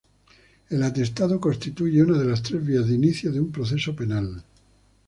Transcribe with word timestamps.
El 0.71 0.81
atestado 0.81 1.39
constituye 1.39 2.01
una 2.01 2.17
de 2.17 2.25
las 2.25 2.41
tres 2.41 2.65
vías 2.65 2.87
de 2.87 2.95
inicio 2.95 3.31
de 3.31 3.39
un 3.39 3.51
proceso 3.51 3.95
penal. 3.95 4.43